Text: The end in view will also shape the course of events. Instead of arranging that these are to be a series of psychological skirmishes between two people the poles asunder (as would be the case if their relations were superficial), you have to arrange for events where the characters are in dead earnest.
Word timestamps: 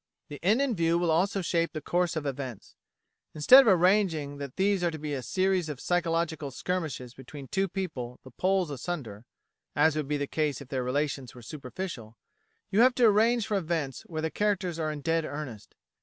The 0.29 0.39
end 0.41 0.63
in 0.63 0.73
view 0.75 0.97
will 0.97 1.11
also 1.11 1.43
shape 1.43 1.73
the 1.73 1.79
course 1.79 2.15
of 2.15 2.25
events. 2.25 2.75
Instead 3.35 3.61
of 3.61 3.67
arranging 3.67 4.37
that 4.39 4.55
these 4.55 4.83
are 4.83 4.89
to 4.89 4.97
be 4.97 5.13
a 5.13 5.21
series 5.21 5.69
of 5.69 5.79
psychological 5.79 6.49
skirmishes 6.49 7.13
between 7.13 7.47
two 7.47 7.67
people 7.67 8.19
the 8.23 8.31
poles 8.31 8.71
asunder 8.71 9.25
(as 9.75 9.95
would 9.95 10.07
be 10.07 10.17
the 10.17 10.25
case 10.25 10.59
if 10.59 10.69
their 10.69 10.83
relations 10.83 11.35
were 11.35 11.43
superficial), 11.43 12.17
you 12.71 12.79
have 12.79 12.95
to 12.95 13.05
arrange 13.05 13.45
for 13.45 13.57
events 13.57 14.01
where 14.07 14.23
the 14.23 14.31
characters 14.31 14.79
are 14.79 14.91
in 14.91 15.01
dead 15.01 15.23
earnest. 15.23 15.75